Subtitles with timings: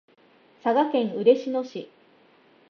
[0.63, 1.91] 佐賀県嬉野市